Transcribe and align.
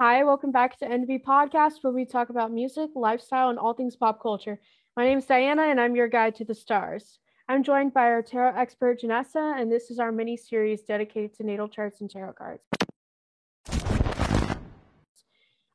Hi, 0.00 0.22
welcome 0.22 0.52
back 0.52 0.78
to 0.78 0.86
NV 0.86 1.24
Podcast, 1.24 1.82
where 1.82 1.92
we 1.92 2.04
talk 2.04 2.28
about 2.28 2.52
music, 2.52 2.90
lifestyle, 2.94 3.48
and 3.50 3.58
all 3.58 3.74
things 3.74 3.96
pop 3.96 4.22
culture. 4.22 4.60
My 4.96 5.04
name 5.04 5.18
is 5.18 5.26
Diana, 5.26 5.62
and 5.62 5.80
I'm 5.80 5.96
your 5.96 6.06
guide 6.06 6.36
to 6.36 6.44
the 6.44 6.54
stars. 6.54 7.18
I'm 7.48 7.64
joined 7.64 7.94
by 7.94 8.02
our 8.02 8.22
tarot 8.22 8.54
expert, 8.56 9.00
Janessa, 9.00 9.60
and 9.60 9.72
this 9.72 9.90
is 9.90 9.98
our 9.98 10.12
mini 10.12 10.36
series 10.36 10.82
dedicated 10.82 11.34
to 11.34 11.42
natal 11.42 11.66
charts 11.66 12.00
and 12.00 12.08
tarot 12.08 12.34
cards. 12.34 12.62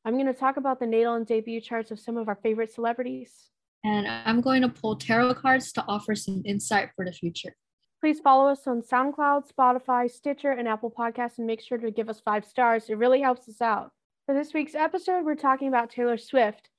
I'm 0.05 0.13
going 0.13 0.27
to 0.27 0.33
talk 0.33 0.55
about 0.55 0.79
the 0.79 0.87
natal 0.87 1.15
and 1.15 1.27
debut 1.27 1.59
charts 1.59 1.91
of 1.91 1.99
some 1.99 2.15
of 2.15 2.29
our 2.29 2.39
favorite 2.41 2.71
celebrities. 2.71 3.49
And 3.83 4.07
I'm 4.07 4.39
going 4.39 4.61
to 4.61 4.69
pull 4.69 4.95
tarot 4.95 5.33
cards 5.33 5.73
to 5.73 5.83
offer 5.85 6.15
some 6.15 6.43
insight 6.45 6.91
for 6.95 7.03
the 7.03 7.11
future. 7.11 7.57
Please 7.99 8.21
follow 8.21 8.49
us 8.49 8.67
on 8.67 8.83
SoundCloud, 8.83 9.51
Spotify, 9.51 10.09
Stitcher, 10.09 10.51
and 10.51 10.65
Apple 10.65 10.91
Podcasts, 10.97 11.39
and 11.39 11.47
make 11.47 11.59
sure 11.59 11.77
to 11.77 11.91
give 11.91 12.07
us 12.07 12.21
five 12.21 12.45
stars. 12.45 12.85
It 12.87 12.97
really 12.97 13.19
helps 13.19 13.49
us 13.49 13.59
out. 13.59 13.91
For 14.25 14.33
this 14.33 14.53
week's 14.53 14.73
episode, 14.73 15.25
we're 15.25 15.35
talking 15.35 15.67
about 15.67 15.89
Taylor 15.89 16.17
Swift. 16.17 16.69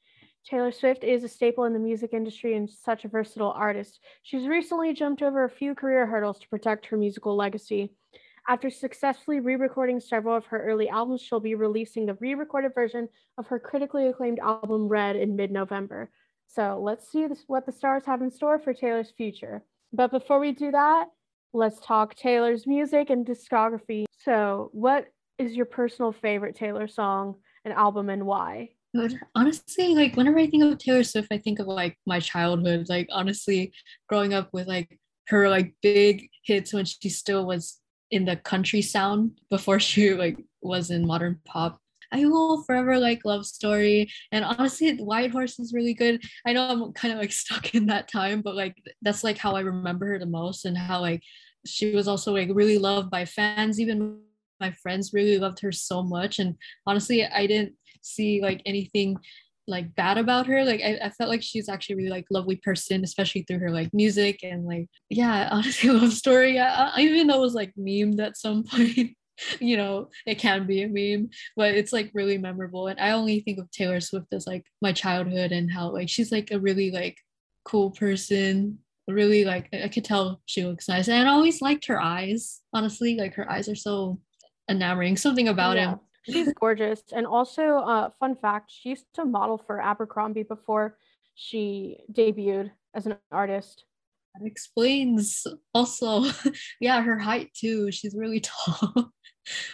Taylor 0.46 0.73
Swift 0.73 1.05
is 1.05 1.24
a 1.24 1.28
staple 1.28 1.64
in 1.64 1.74
the 1.74 1.78
music 1.78 2.14
industry 2.14 2.56
and 2.56 2.70
such 2.70 3.05
a 3.05 3.09
versatile 3.09 3.50
artist. 3.50 4.00
She's 4.23 4.48
recently 4.48 4.95
jumped 4.95 5.20
over 5.20 5.45
a 5.45 5.50
few 5.50 5.74
career 5.74 6.06
hurdles 6.06 6.38
to 6.38 6.48
protect 6.48 6.86
her 6.86 6.96
musical 6.96 7.36
legacy. 7.36 7.92
After 8.48 8.70
successfully 8.70 9.41
re 9.41 9.56
recording 9.56 10.00
several 10.00 10.34
of 10.34 10.46
her 10.46 10.64
early 10.64 10.88
albums, 10.88 11.20
she'll 11.20 11.38
be 11.38 11.55
releasing 11.55 12.06
the 12.06 12.14
re 12.14 12.34
recorded 12.34 12.72
version 12.74 13.10
of 13.36 13.47
her 13.48 13.58
critically 13.58 14.06
acclaimed 14.06 14.38
album 14.38 14.88
Red 14.88 15.16
in 15.16 15.36
mid 15.36 15.50
November. 15.50 16.11
So 16.47 16.80
let's 16.83 17.12
see 17.12 17.27
this, 17.27 17.45
what 17.47 17.66
the 17.66 17.72
stars 17.72 18.06
have 18.06 18.22
in 18.22 18.30
store 18.30 18.58
for 18.58 18.72
Taylor's 18.72 19.12
future. 19.14 19.62
But 19.92 20.11
before 20.11 20.41
we 20.41 20.52
do 20.52 20.70
that, 20.70 21.08
let's 21.52 21.78
talk 21.80 22.14
Taylor's 22.14 22.66
music 22.66 23.11
and 23.11 23.27
discography. 23.27 24.06
So, 24.24 24.70
what 24.72 25.08
is 25.38 25.55
your 25.55 25.66
personal 25.66 26.12
favorite 26.12 26.56
Taylor 26.56 26.88
song 26.88 27.37
and 27.65 27.75
album 27.75 28.11
and 28.11 28.27
why? 28.27 28.70
Honestly, 29.34 29.95
like 29.95 30.15
whenever 30.16 30.38
I 30.38 30.47
think 30.47 30.62
of 30.62 30.79
Taylor 30.79 31.02
Swift, 31.02 31.28
I 31.33 31.39
think 31.39 31.58
of 31.58 31.67
like 31.67 31.98
my 32.06 32.20
childhood. 32.20 32.86
Like 32.89 33.08
honestly, 33.11 33.73
growing 34.08 34.34
up 34.34 34.50
with 34.53 34.69
like 34.69 34.98
her 35.28 35.48
like 35.48 35.75
big 35.83 36.28
hits 36.45 36.73
when 36.73 36.84
she 36.84 37.08
still 37.08 37.47
was 37.47 37.81
in 38.11 38.25
the 38.25 38.36
country 38.36 38.83
sound 38.83 39.33
before 39.50 39.81
she 39.81 40.14
like 40.14 40.39
was 40.62 40.91
in 40.91 41.06
modern 41.06 41.41
pop. 41.45 41.80
I 42.12 42.27
will 42.27 42.62
forever 42.62 42.98
like 42.98 43.25
love 43.25 43.45
story. 43.45 44.08
And 44.30 44.45
honestly, 44.45 44.97
White 44.98 45.33
Horse 45.33 45.58
is 45.58 45.73
really 45.73 45.95
good. 45.95 46.23
I 46.47 46.53
know 46.53 46.69
I'm 46.69 46.92
kind 46.92 47.12
of 47.12 47.19
like 47.19 47.33
stuck 47.42 47.75
in 47.75 47.86
that 47.86 48.06
time, 48.06 48.42
but 48.42 48.55
like 48.55 48.77
that's 49.03 49.25
like 49.25 49.39
how 49.39 49.56
I 49.56 49.61
remember 49.61 50.06
her 50.06 50.19
the 50.20 50.27
most 50.27 50.64
and 50.64 50.78
how 50.78 51.01
like 51.01 51.23
she 51.67 51.95
was 51.97 52.06
also 52.06 52.33
like 52.33 52.51
really 52.53 52.78
loved 52.78 53.11
by 53.11 53.25
fans. 53.25 53.80
Even 53.80 54.20
my 54.65 54.73
friends 54.83 55.12
really 55.12 55.39
loved 55.39 55.61
her 55.61 55.73
so 55.73 56.03
much. 56.03 56.39
And 56.39 56.57
honestly, 56.87 57.25
I 57.25 57.47
didn't 57.47 57.75
see 58.03 58.41
like 58.41 58.62
anything 58.67 59.17
like 59.67 59.95
bad 59.95 60.19
about 60.19 60.47
her 60.47 60.62
like 60.62 60.83
I, 60.83 60.98
I 61.07 61.09
felt 61.09 61.31
like 61.31 61.43
she's 61.43 61.70
actually 61.70 61.97
really 61.97 62.11
like 62.11 62.27
lovely 62.31 62.57
person 62.57 63.03
especially 63.03 63.45
through 63.45 63.61
her 63.61 63.70
like 63.70 63.95
music 63.95 64.41
and 64.42 64.67
like 64.67 64.89
yeah 65.09 65.48
honestly 65.53 65.89
love 65.89 66.12
story 66.12 66.59
I, 66.59 66.91
I 66.97 67.01
even 67.01 67.27
though 67.27 67.39
it 67.39 67.48
was 67.48 67.55
like 67.55 67.73
memed 67.79 68.20
at 68.20 68.37
some 68.37 68.65
point 68.70 69.17
you 69.61 69.79
know 69.79 70.11
it 70.27 70.35
can 70.39 70.67
be 70.67 70.83
a 70.83 70.89
meme 70.89 71.31
but 71.57 71.75
it's 71.75 71.95
like 71.95 72.11
really 72.12 72.37
memorable 72.37 72.89
and 72.89 73.01
i 73.01 73.12
only 73.12 73.41
think 73.41 73.59
of 73.59 73.70
taylor 73.70 74.01
swift 74.01 74.27
as 74.35 74.47
like 74.47 74.65
my 74.83 74.92
childhood 74.92 75.51
and 75.51 75.73
how 75.73 75.91
like 75.91 76.11
she's 76.11 76.31
like 76.31 76.51
a 76.51 76.61
really 76.61 76.91
like 76.91 77.17
cool 77.65 77.91
person 77.91 78.79
really 79.09 79.45
like 79.45 79.69
i 79.73 79.89
could 79.89 80.05
tell 80.05 80.41
she 80.47 80.65
looks 80.65 80.89
nice 80.89 81.09
and 81.09 81.29
i 81.29 81.33
always 81.33 81.61
liked 81.61 81.87
her 81.87 82.01
eyes 82.01 82.61
honestly 82.73 83.17
like 83.17 83.35
her 83.35 83.51
eyes 83.51 83.69
are 83.69 83.75
so 83.75 84.19
enamoring 84.69 85.17
something 85.17 85.48
about 85.48 85.77
yeah. 85.77 85.93
him 85.93 86.01
She's 86.25 86.53
gorgeous. 86.55 87.03
And 87.12 87.27
also, 87.27 87.79
uh, 87.79 88.11
fun 88.19 88.37
fact, 88.37 88.73
she 88.75 88.91
used 88.91 89.07
to 89.15 89.25
model 89.25 89.59
for 89.59 89.81
Abercrombie 89.81 90.43
before 90.43 90.97
she 91.34 91.98
debuted 92.12 92.70
as 92.95 93.07
an 93.07 93.17
artist. 93.31 93.85
That 94.35 94.47
explains 94.47 95.47
also, 95.74 96.24
yeah, 96.80 97.03
her 97.03 97.19
height 97.19 97.51
too. 97.55 97.92
She's 97.92 98.14
really 98.17 98.41
tall. 98.67 99.13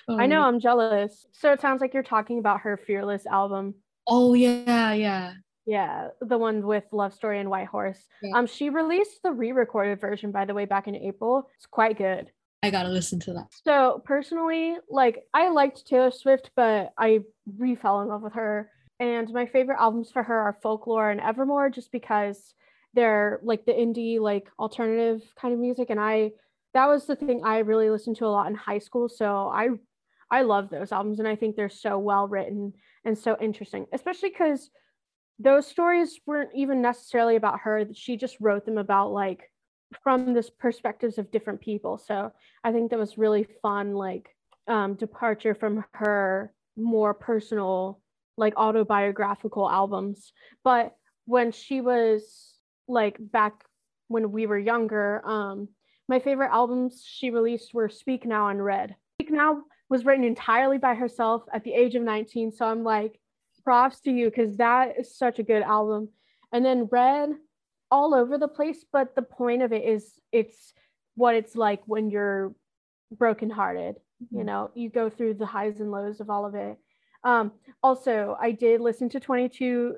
oh. 0.08 0.18
I 0.18 0.26
know, 0.26 0.42
I'm 0.42 0.60
jealous. 0.60 1.26
So 1.32 1.52
it 1.52 1.60
sounds 1.60 1.80
like 1.80 1.94
you're 1.94 2.02
talking 2.02 2.38
about 2.38 2.60
her 2.62 2.76
Fearless 2.76 3.26
album. 3.26 3.74
Oh 4.06 4.34
yeah, 4.34 4.92
yeah. 4.92 5.34
Yeah, 5.66 6.08
the 6.20 6.38
one 6.38 6.66
with 6.66 6.84
Love 6.90 7.14
Story 7.14 7.38
and 7.38 7.48
White 7.48 7.68
Horse. 7.68 8.02
Yeah. 8.22 8.36
Um, 8.36 8.46
she 8.46 8.70
released 8.70 9.22
the 9.22 9.30
re-recorded 9.30 10.00
version, 10.00 10.32
by 10.32 10.46
the 10.46 10.54
way, 10.54 10.64
back 10.64 10.88
in 10.88 10.96
April. 10.96 11.48
It's 11.56 11.66
quite 11.66 11.96
good. 11.96 12.32
I 12.62 12.70
gotta 12.70 12.90
listen 12.90 13.18
to 13.20 13.32
that. 13.34 13.46
So 13.64 14.02
personally, 14.04 14.76
like 14.88 15.24
I 15.32 15.48
liked 15.48 15.86
Taylor 15.86 16.10
Swift, 16.10 16.50
but 16.54 16.92
I 16.98 17.20
re 17.58 17.74
fell 17.74 18.02
in 18.02 18.08
love 18.08 18.22
with 18.22 18.34
her. 18.34 18.70
And 18.98 19.32
my 19.32 19.46
favorite 19.46 19.80
albums 19.80 20.10
for 20.10 20.22
her 20.22 20.38
are 20.38 20.58
Folklore 20.62 21.10
and 21.10 21.20
Evermore, 21.20 21.70
just 21.70 21.90
because 21.90 22.54
they're 22.92 23.40
like 23.42 23.64
the 23.64 23.72
indie, 23.72 24.20
like 24.20 24.48
alternative 24.58 25.22
kind 25.40 25.54
of 25.54 25.60
music. 25.60 25.88
And 25.88 25.98
I 25.98 26.32
that 26.74 26.86
was 26.86 27.06
the 27.06 27.16
thing 27.16 27.42
I 27.44 27.58
really 27.58 27.90
listened 27.90 28.16
to 28.16 28.26
a 28.26 28.28
lot 28.28 28.48
in 28.48 28.54
high 28.54 28.78
school. 28.78 29.08
So 29.08 29.48
I 29.48 29.68
I 30.30 30.42
love 30.42 30.68
those 30.68 30.92
albums 30.92 31.18
and 31.18 31.26
I 31.26 31.36
think 31.36 31.56
they're 31.56 31.70
so 31.70 31.98
well 31.98 32.28
written 32.28 32.74
and 33.04 33.16
so 33.16 33.36
interesting, 33.40 33.86
especially 33.92 34.28
because 34.28 34.70
those 35.38 35.66
stories 35.66 36.20
weren't 36.26 36.50
even 36.54 36.82
necessarily 36.82 37.36
about 37.36 37.60
her. 37.60 37.86
She 37.94 38.18
just 38.18 38.36
wrote 38.38 38.66
them 38.66 38.76
about 38.76 39.12
like 39.12 39.50
from 40.02 40.34
this 40.34 40.50
perspectives 40.50 41.18
of 41.18 41.30
different 41.30 41.60
people. 41.60 41.98
So 41.98 42.32
I 42.62 42.72
think 42.72 42.90
that 42.90 42.98
was 42.98 43.18
really 43.18 43.46
fun, 43.62 43.94
like 43.94 44.28
um, 44.68 44.94
departure 44.94 45.54
from 45.54 45.84
her 45.92 46.52
more 46.76 47.14
personal, 47.14 48.00
like 48.36 48.54
autobiographical 48.56 49.68
albums. 49.68 50.32
But 50.64 50.94
when 51.26 51.52
she 51.52 51.80
was 51.80 52.54
like 52.88 53.16
back 53.18 53.64
when 54.08 54.32
we 54.32 54.46
were 54.46 54.58
younger, 54.58 55.26
um, 55.26 55.68
my 56.08 56.18
favorite 56.18 56.50
albums 56.50 57.04
she 57.06 57.30
released 57.30 57.74
were 57.74 57.88
Speak 57.88 58.24
Now 58.26 58.48
and 58.48 58.64
Red. 58.64 58.96
Speak 59.20 59.30
Now 59.30 59.62
was 59.88 60.04
written 60.04 60.24
entirely 60.24 60.78
by 60.78 60.94
herself 60.94 61.42
at 61.52 61.64
the 61.64 61.72
age 61.72 61.94
of 61.94 62.02
19. 62.02 62.52
So 62.52 62.64
I'm 62.64 62.84
like, 62.84 63.20
props 63.62 64.00
to 64.00 64.10
you 64.10 64.28
because 64.30 64.56
that 64.56 64.94
is 64.98 65.16
such 65.16 65.38
a 65.38 65.44
good 65.44 65.62
album. 65.62 66.08
And 66.52 66.64
then 66.64 66.88
Red 66.90 67.30
all 67.90 68.14
over 68.14 68.38
the 68.38 68.48
place, 68.48 68.84
but 68.92 69.14
the 69.14 69.22
point 69.22 69.62
of 69.62 69.72
it 69.72 69.84
is 69.84 70.18
it's 70.32 70.72
what 71.14 71.34
it's 71.34 71.56
like 71.56 71.80
when 71.86 72.10
you're 72.10 72.54
brokenhearted. 73.16 73.96
Mm-hmm. 73.96 74.38
You 74.38 74.44
know, 74.44 74.70
you 74.74 74.90
go 74.90 75.10
through 75.10 75.34
the 75.34 75.46
highs 75.46 75.80
and 75.80 75.90
lows 75.90 76.20
of 76.20 76.30
all 76.30 76.46
of 76.46 76.54
it. 76.54 76.78
Um, 77.24 77.52
also, 77.82 78.36
I 78.40 78.52
did 78.52 78.80
listen 78.80 79.08
to 79.10 79.20
22 79.20 79.96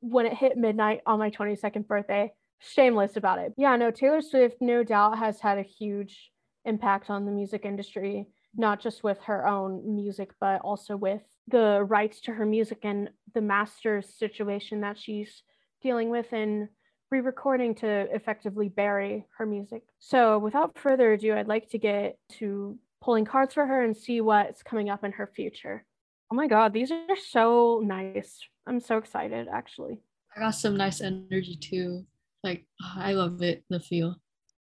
when 0.00 0.26
it 0.26 0.34
hit 0.34 0.56
midnight 0.56 1.00
on 1.06 1.18
my 1.18 1.30
22nd 1.30 1.86
birthday. 1.86 2.32
Shameless 2.60 3.16
about 3.16 3.38
it. 3.38 3.54
Yeah, 3.56 3.76
no, 3.76 3.90
Taylor 3.90 4.20
Swift, 4.20 4.56
no 4.60 4.84
doubt, 4.84 5.18
has 5.18 5.40
had 5.40 5.58
a 5.58 5.62
huge 5.62 6.30
impact 6.64 7.10
on 7.10 7.24
the 7.24 7.32
music 7.32 7.64
industry, 7.64 8.26
not 8.54 8.80
just 8.80 9.02
with 9.02 9.18
her 9.22 9.46
own 9.46 9.96
music, 9.96 10.30
but 10.40 10.60
also 10.60 10.96
with 10.96 11.22
the 11.48 11.84
rights 11.88 12.20
to 12.22 12.32
her 12.32 12.46
music 12.46 12.78
and 12.82 13.10
the 13.34 13.40
master's 13.40 14.14
situation 14.14 14.82
that 14.82 14.98
she's 14.98 15.42
dealing 15.82 16.10
with 16.10 16.32
and 16.32 16.68
re-recording 17.10 17.74
to 17.76 17.88
effectively 18.14 18.68
bury 18.68 19.26
her 19.36 19.46
music. 19.46 19.82
So 19.98 20.38
without 20.38 20.78
further 20.78 21.12
ado, 21.12 21.34
I'd 21.34 21.48
like 21.48 21.70
to 21.70 21.78
get 21.78 22.18
to 22.38 22.78
pulling 23.00 23.24
cards 23.24 23.54
for 23.54 23.66
her 23.66 23.82
and 23.82 23.96
see 23.96 24.20
what's 24.20 24.62
coming 24.62 24.90
up 24.90 25.04
in 25.04 25.12
her 25.12 25.26
future. 25.26 25.84
Oh 26.32 26.36
my 26.36 26.46
god, 26.46 26.72
these 26.72 26.90
are 26.90 27.16
so 27.28 27.82
nice. 27.84 28.38
I'm 28.66 28.80
so 28.80 28.98
excited 28.98 29.48
actually. 29.52 29.98
I 30.36 30.40
got 30.40 30.50
some 30.50 30.76
nice 30.76 31.00
energy 31.00 31.56
too. 31.56 32.04
Like 32.44 32.66
ah, 32.82 33.00
I 33.00 33.12
love 33.12 33.42
it, 33.42 33.64
the 33.68 33.80
feel. 33.80 34.16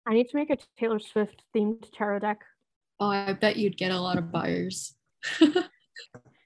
I 0.06 0.14
need 0.14 0.28
to 0.31 0.36
make 0.36 0.50
a 0.50 0.58
Taylor 0.78 0.98
Swift 0.98 1.44
themed 1.54 1.86
tarot 1.92 2.20
deck. 2.20 2.41
Oh, 2.98 3.06
I 3.06 3.32
bet 3.32 3.56
you'd 3.56 3.76
get 3.76 3.92
a 3.92 4.00
lot 4.00 4.19
of 4.19 4.32
buyers. 4.32 4.94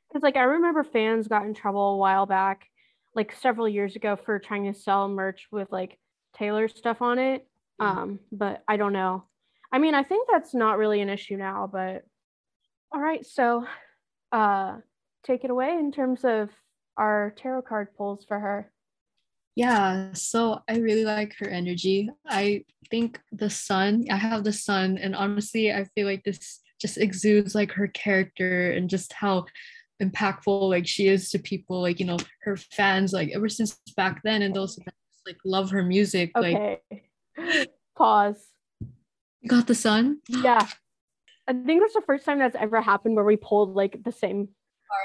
Because 0.09 0.23
like 0.23 0.37
I 0.37 0.45
remember 0.45 0.83
fans 0.83 1.29
got 1.29 1.45
in 1.45 1.53
trouble 1.53 1.95
a 1.95 1.97
while 1.99 2.25
back 2.25 2.69
like 3.17 3.35
several 3.35 3.69
years 3.69 3.97
ago 3.97 4.17
for 4.17 4.39
trying 4.39 4.73
to 4.73 4.79
sell 4.79 5.09
merch 5.09 5.49
with 5.51 5.73
like 5.73 5.99
Taylor 6.37 6.69
stuff 6.69 7.03
on 7.03 7.19
it. 7.19 7.49
Um, 7.81 8.21
but 8.31 8.63
I 8.69 8.77
don't 8.77 8.93
know. 8.93 9.25
I 9.73 9.79
mean, 9.79 9.95
I 9.95 10.03
think 10.03 10.29
that's 10.31 10.55
not 10.55 10.79
really 10.79 11.01
an 11.01 11.09
issue 11.09 11.37
now, 11.37 11.69
but 11.71 12.05
all 12.93 13.01
right, 13.01 13.27
so 13.27 13.67
uh 14.33 14.77
take 15.25 15.45
it 15.45 15.51
away 15.51 15.71
in 15.71 15.91
terms 15.91 16.21
of 16.25 16.51
our 16.97 17.35
tarot 17.37 17.63
card 17.63 17.89
pulls 17.97 18.25
for 18.25 18.39
her. 18.39 18.71
Yeah, 19.57 20.13
so 20.13 20.61
I 20.69 20.77
really 20.77 21.05
like 21.05 21.35
her 21.39 21.49
energy. 21.49 22.11
I 22.29 22.65
think 22.91 23.19
the 23.33 23.51
sun, 23.51 24.05
I 24.11 24.17
have 24.17 24.45
the 24.45 24.53
sun, 24.53 24.99
and 24.99 25.17
honestly, 25.17 25.73
I 25.73 25.85
feel 25.95 26.07
like 26.07 26.25
this 26.25 26.61
just 26.79 26.99
exudes 26.99 27.55
like 27.55 27.73
her 27.73 27.89
character 27.89 28.71
and 28.73 28.91
just 28.91 29.13
how 29.15 29.47
impactful 30.03 30.69
like 30.69 30.87
she 30.87 31.09
is 31.09 31.31
to 31.31 31.39
people 31.39 31.81
like 31.81 31.99
you 31.99 32.07
know 32.07 32.19
her 32.43 32.57
fans 32.57 33.13
like 33.13 33.31
ever 33.35 33.49
since 33.49 33.79
back 33.97 34.21
then 34.25 34.43
and 34.43 34.55
those 34.55 34.79
like 35.27 35.39
love 35.45 35.71
her 35.71 35.83
music 35.83 36.31
okay. 36.37 36.81
like 37.39 37.71
pause. 37.97 38.49
You 39.41 39.49
got 39.49 39.67
the 39.67 39.75
sun? 39.75 40.19
Yeah. 40.29 40.67
I 41.49 41.53
think 41.53 41.81
that's 41.81 41.95
the 41.95 42.03
first 42.05 42.25
time 42.25 42.41
that's 42.41 42.57
ever 42.57 42.81
happened 42.81 43.15
where 43.15 43.25
we 43.25 43.37
pulled 43.37 43.75
like 43.75 44.03
the 44.03 44.13
same. 44.13 44.49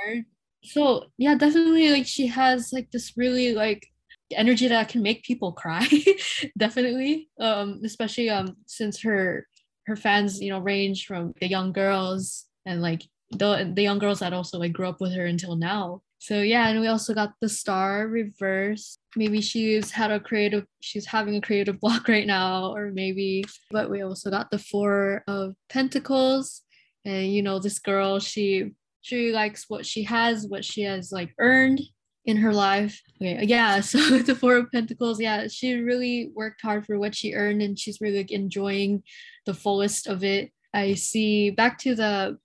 Card 0.05 0.25
so 0.63 1.05
yeah 1.17 1.33
definitely 1.35 1.89
like 1.89 2.05
she 2.05 2.27
has 2.27 2.71
like 2.71 2.91
this 2.91 3.17
really 3.17 3.53
like 3.53 3.87
energy 4.31 4.67
that 4.67 4.89
can 4.89 5.01
make 5.01 5.23
people 5.23 5.51
cry 5.51 5.87
definitely. 6.57 7.29
Um 7.39 7.81
especially 7.83 8.29
um 8.29 8.57
since 8.67 9.01
her 9.01 9.47
her 9.87 9.95
fans 9.95 10.39
you 10.39 10.49
know 10.49 10.59
range 10.59 11.05
from 11.05 11.33
the 11.41 11.47
young 11.47 11.73
girls 11.73 12.45
and 12.65 12.81
like 12.81 13.01
the 13.31 13.71
the 13.73 13.81
young 13.81 13.99
girls 13.99 14.19
that 14.19 14.33
also 14.33 14.59
like 14.59 14.73
grew 14.73 14.87
up 14.87 15.01
with 15.01 15.13
her 15.13 15.25
until 15.25 15.55
now. 15.55 16.01
So 16.19 16.41
yeah 16.41 16.67
and 16.67 16.79
we 16.79 16.87
also 16.87 17.13
got 17.13 17.33
the 17.41 17.49
star 17.49 18.07
reverse. 18.07 18.97
Maybe 19.15 19.41
she's 19.41 19.91
had 19.91 20.11
a 20.11 20.19
creative 20.19 20.65
she's 20.81 21.05
having 21.05 21.35
a 21.35 21.41
creative 21.41 21.79
block 21.81 22.07
right 22.07 22.27
now 22.27 22.73
or 22.73 22.91
maybe 22.91 23.43
but 23.71 23.89
we 23.89 24.01
also 24.01 24.29
got 24.29 24.51
the 24.51 24.59
four 24.59 25.23
of 25.27 25.55
pentacles. 25.69 26.61
And 27.05 27.33
you 27.33 27.41
know 27.41 27.59
this 27.59 27.79
girl 27.79 28.19
she 28.19 28.71
she 29.01 29.31
likes 29.31 29.65
what 29.67 29.85
she 29.85 30.03
has 30.03 30.45
what 30.47 30.63
she 30.63 30.83
has 30.83 31.11
like 31.11 31.33
earned 31.39 31.81
in 32.25 32.37
her 32.37 32.53
life. 32.53 33.01
Okay 33.21 33.45
yeah 33.45 33.79
so 33.91 33.97
the 34.19 34.35
four 34.35 34.57
of 34.57 34.71
pentacles 34.71 35.19
yeah 35.19 35.47
she 35.47 35.75
really 35.75 36.31
worked 36.35 36.61
hard 36.61 36.85
for 36.85 36.99
what 36.99 37.15
she 37.15 37.33
earned 37.33 37.61
and 37.61 37.79
she's 37.79 38.01
really 38.01 38.19
like, 38.19 38.31
enjoying 38.31 39.01
the 39.45 39.53
fullest 39.53 40.07
of 40.07 40.23
it. 40.23 40.51
I 40.73 40.93
see 40.93 41.49
back 41.49 41.79
to 41.79 41.95
the 41.95 42.37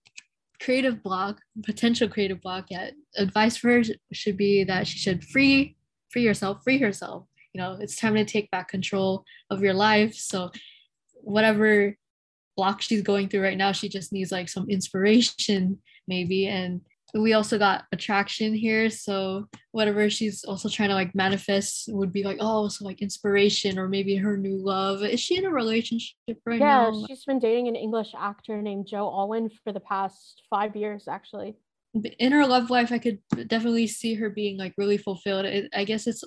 creative 0.60 1.02
block 1.02 1.40
potential 1.64 2.08
creative 2.08 2.40
block 2.40 2.66
yeah 2.70 2.90
advice 3.16 3.56
for 3.56 3.70
her 3.70 3.82
should 4.12 4.36
be 4.36 4.64
that 4.64 4.86
she 4.86 4.98
should 4.98 5.24
free 5.24 5.76
free 6.08 6.22
yourself 6.22 6.62
free 6.62 6.78
herself. 6.78 7.26
You 7.52 7.60
know 7.60 7.76
it's 7.80 7.96
time 7.96 8.14
to 8.14 8.24
take 8.24 8.50
back 8.50 8.68
control 8.68 9.24
of 9.50 9.62
your 9.62 9.74
life. 9.74 10.14
So 10.14 10.50
whatever 11.14 11.96
block 12.56 12.80
she's 12.80 13.02
going 13.02 13.28
through 13.28 13.42
right 13.42 13.58
now 13.58 13.72
she 13.72 13.88
just 13.88 14.12
needs 14.12 14.32
like 14.32 14.48
some 14.48 14.70
inspiration 14.70 15.78
maybe 16.08 16.46
and 16.46 16.80
we 17.22 17.32
also 17.32 17.58
got 17.58 17.84
attraction 17.92 18.54
here. 18.54 18.90
So 18.90 19.46
whatever 19.72 20.08
she's 20.10 20.44
also 20.44 20.68
trying 20.68 20.88
to 20.90 20.94
like 20.94 21.14
manifest 21.14 21.88
would 21.92 22.12
be 22.12 22.24
like 22.24 22.38
oh 22.40 22.68
so 22.68 22.84
like 22.84 23.02
inspiration 23.02 23.78
or 23.78 23.88
maybe 23.88 24.16
her 24.16 24.36
new 24.36 24.56
love. 24.56 25.02
Is 25.02 25.20
she 25.20 25.36
in 25.36 25.46
a 25.46 25.50
relationship 25.50 26.14
right 26.44 26.58
now? 26.58 26.90
yeah, 26.90 26.90
now? 26.90 27.06
she's 27.06 27.24
been 27.24 27.38
dating 27.38 27.68
an 27.68 27.76
English 27.76 28.12
actor 28.18 28.60
named 28.60 28.86
Joe 28.86 29.08
Alwyn 29.08 29.50
for 29.64 29.72
the 29.72 29.80
past 29.80 30.42
five 30.50 30.76
years, 30.76 31.08
actually. 31.08 31.56
in 32.18 32.32
her 32.32 32.46
love 32.46 32.68
life 32.68 32.92
i 32.92 32.98
could 32.98 33.18
definitely 33.46 33.86
see 33.86 34.12
her 34.14 34.28
being 34.30 34.58
like 34.58 34.74
really 34.76 34.98
fulfilled. 34.98 35.46
It, 35.46 35.70
i 35.74 35.84
guess 35.84 36.06
it's 36.06 36.22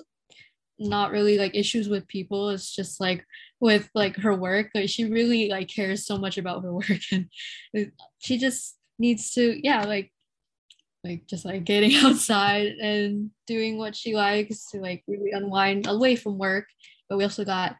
not 0.80 1.10
really 1.10 1.36
like 1.36 1.54
issues 1.54 1.88
with 1.88 2.08
people. 2.08 2.48
It's 2.48 2.74
just 2.74 3.00
like 3.00 3.24
with 3.60 3.88
like 3.94 4.16
her 4.16 4.34
work. 4.34 4.70
Like 4.74 4.88
she 4.88 5.04
really 5.04 5.50
like 5.50 5.68
cares 5.68 6.06
so 6.06 6.16
much 6.16 6.38
about 6.38 6.62
her 6.62 6.72
work. 6.72 6.86
And 7.12 7.92
she 8.18 8.38
just 8.38 8.78
needs 8.98 9.32
to 9.32 9.58
yeah 9.62 9.84
like 9.84 10.10
like 11.04 11.26
just 11.26 11.44
like 11.44 11.64
getting 11.64 11.94
outside 12.04 12.66
and 12.80 13.30
doing 13.46 13.78
what 13.78 13.96
she 13.96 14.14
likes 14.14 14.66
to 14.70 14.78
like 14.78 15.02
really 15.06 15.30
unwind 15.32 15.86
away 15.86 16.16
from 16.16 16.38
work. 16.38 16.66
But 17.08 17.18
we 17.18 17.24
also 17.24 17.44
got 17.44 17.76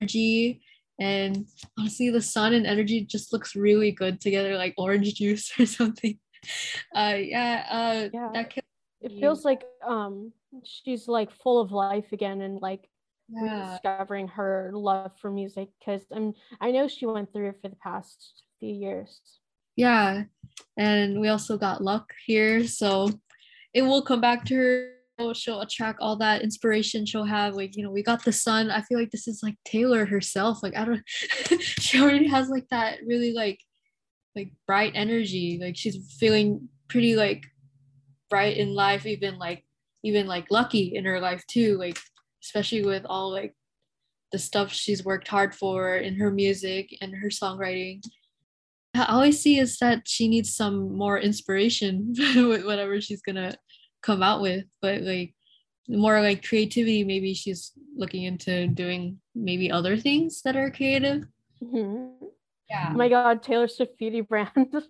energy 0.00 0.62
and 1.00 1.46
honestly 1.78 2.10
the 2.10 2.22
sun 2.22 2.54
and 2.54 2.66
energy 2.66 3.04
just 3.04 3.32
looks 3.32 3.54
really 3.54 3.92
good 3.92 4.20
together 4.20 4.56
like 4.56 4.74
orange 4.76 5.14
juice 5.20 5.50
or 5.58 5.66
something. 5.66 6.18
Uh 6.94 7.16
yeah 7.18 7.66
uh 7.70 8.08
Yeah. 8.12 8.30
that 8.34 8.50
can 8.50 8.62
It 9.00 9.12
feels 9.20 9.44
like 9.44 9.64
um 9.86 10.32
she's 10.64 11.08
like 11.08 11.30
full 11.30 11.60
of 11.60 11.72
life 11.72 12.12
again 12.12 12.40
and 12.42 12.60
like 12.60 12.88
yeah. 13.28 13.42
rediscovering 13.42 14.28
her 14.28 14.70
love 14.72 15.12
for 15.20 15.30
music. 15.30 15.68
Because 15.78 16.02
I'm 16.12 16.34
I 16.60 16.70
know 16.70 16.88
she 16.88 17.06
went 17.06 17.32
through 17.32 17.50
it 17.50 17.60
for 17.62 17.68
the 17.68 17.76
past 17.76 18.42
few 18.60 18.72
years. 18.72 19.20
Yeah. 19.78 20.24
And 20.76 21.20
we 21.20 21.28
also 21.28 21.56
got 21.56 21.84
luck 21.84 22.12
here. 22.26 22.66
So 22.66 23.10
it 23.72 23.82
will 23.82 24.02
come 24.02 24.20
back 24.20 24.44
to 24.46 24.56
her. 24.56 25.34
She'll 25.34 25.60
attract 25.60 26.00
all 26.00 26.16
that 26.16 26.42
inspiration 26.42 27.06
she'll 27.06 27.24
have. 27.24 27.54
Like 27.54 27.76
you 27.76 27.84
know 27.84 27.90
we 27.90 28.02
got 28.02 28.24
the 28.24 28.32
sun. 28.32 28.70
I 28.72 28.82
feel 28.82 28.98
like 28.98 29.12
this 29.12 29.28
is 29.28 29.40
like 29.42 29.56
taylor 29.64 30.04
herself. 30.04 30.62
Like 30.62 30.76
i 30.76 30.84
don't 30.84 31.02
she 31.60 32.00
already 32.00 32.26
has 32.26 32.48
like 32.48 32.68
that 32.70 32.98
really 33.06 33.32
like 33.32 33.60
like 34.34 34.50
bright 34.66 34.92
energy. 34.94 35.58
Like 35.60 35.76
she's 35.76 35.96
feeling 36.18 36.68
pretty 36.88 37.14
like 37.14 37.44
bright 38.30 38.56
in 38.56 38.74
life 38.74 39.06
even 39.06 39.38
like 39.38 39.64
even 40.02 40.26
like 40.26 40.46
lucky 40.50 40.96
in 40.96 41.04
her 41.04 41.20
life 41.20 41.44
too. 41.46 41.78
Like 41.78 41.98
especially 42.42 42.84
with 42.84 43.04
all 43.06 43.30
like 43.30 43.54
the 44.32 44.38
stuff 44.38 44.72
she's 44.72 45.04
worked 45.04 45.28
hard 45.28 45.54
for 45.54 45.96
in 45.96 46.16
her 46.16 46.32
music 46.32 46.96
and 47.00 47.14
her 47.14 47.28
songwriting 47.28 48.00
all 49.06 49.20
I 49.20 49.30
see 49.30 49.58
is 49.58 49.78
that 49.78 50.02
she 50.06 50.28
needs 50.28 50.54
some 50.54 50.96
more 50.96 51.18
inspiration 51.18 52.14
with 52.36 52.64
whatever 52.64 53.00
she's 53.00 53.22
gonna 53.22 53.54
come 54.02 54.22
out 54.22 54.40
with. 54.40 54.64
But 54.80 55.02
like 55.02 55.34
more 55.88 56.20
like 56.20 56.46
creativity, 56.46 57.04
maybe 57.04 57.34
she's 57.34 57.72
looking 57.96 58.24
into 58.24 58.66
doing 58.68 59.18
maybe 59.34 59.70
other 59.70 59.96
things 59.96 60.42
that 60.42 60.56
are 60.56 60.70
creative. 60.70 61.24
Mhm. 61.62 62.12
Yeah. 62.68 62.90
Oh 62.92 62.96
my 62.96 63.08
god, 63.08 63.42
Taylor 63.42 63.68
Swift 63.68 63.98
beauty 63.98 64.20
brand. 64.20 64.50
yeah, 64.56 64.80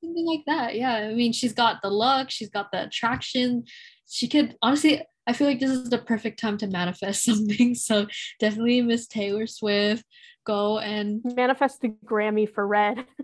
Something 0.00 0.26
like 0.26 0.44
that. 0.46 0.76
Yeah. 0.76 0.94
I 0.94 1.14
mean, 1.14 1.32
she's 1.32 1.52
got 1.52 1.82
the 1.82 1.90
look, 1.90 2.30
she's 2.30 2.50
got 2.50 2.70
the 2.72 2.84
attraction. 2.84 3.64
She 4.08 4.28
could 4.28 4.56
honestly, 4.62 5.02
I 5.26 5.32
feel 5.32 5.46
like 5.46 5.60
this 5.60 5.70
is 5.70 5.90
the 5.90 5.98
perfect 5.98 6.40
time 6.40 6.56
to 6.58 6.66
manifest 6.66 7.24
something. 7.24 7.74
So 7.74 8.06
definitely 8.40 8.80
Miss 8.82 9.06
Taylor 9.06 9.46
Swift, 9.46 10.04
go 10.48 10.78
and 10.78 11.20
Manifest 11.36 11.82
the 11.82 11.90
Grammy 12.04 12.52
for 12.52 12.66
Red. 12.66 13.04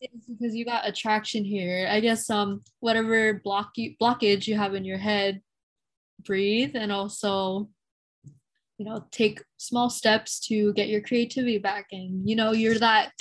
Yes, 0.00 0.10
because 0.26 0.54
you 0.54 0.64
got 0.64 0.88
attraction 0.88 1.44
here. 1.44 1.86
I 1.90 2.00
guess 2.00 2.30
um 2.30 2.62
whatever 2.80 3.34
block 3.44 3.72
you 3.76 3.94
blockage 4.00 4.46
you 4.46 4.56
have 4.56 4.74
in 4.74 4.82
your 4.84 4.96
head, 4.96 5.42
breathe 6.24 6.74
and 6.74 6.90
also 6.90 7.68
you 8.78 8.86
know 8.86 9.04
take 9.10 9.42
small 9.58 9.90
steps 9.90 10.40
to 10.48 10.72
get 10.72 10.88
your 10.88 11.02
creativity 11.02 11.58
back. 11.58 11.88
And 11.92 12.26
you 12.26 12.34
know, 12.34 12.52
you're 12.52 12.78
that 12.78 13.12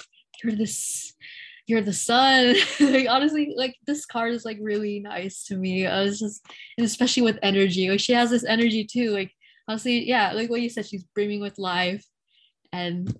you're 0.41 0.55
this 0.55 1.13
you're 1.67 1.81
the 1.81 1.91
sun. 1.93 2.55
like 2.79 3.07
honestly, 3.09 3.53
like 3.57 3.75
this 3.85 4.05
card 4.05 4.33
is 4.33 4.45
like 4.45 4.57
really 4.61 5.01
nice 5.01 5.43
to 5.45 5.57
me. 5.57 5.85
I 5.85 6.01
was 6.01 6.17
just 6.17 6.45
and 6.77 6.85
especially 6.85 7.23
with 7.23 7.39
energy. 7.43 7.89
Like 7.89 7.99
she 7.99 8.13
has 8.13 8.29
this 8.29 8.45
energy 8.45 8.85
too. 8.85 9.11
Like 9.11 9.33
honestly, 9.67 10.07
yeah, 10.07 10.31
like 10.31 10.49
what 10.49 10.61
you 10.61 10.69
said, 10.69 10.87
she's 10.87 11.03
brimming 11.03 11.41
with 11.41 11.59
life. 11.59 12.05
And 12.73 13.13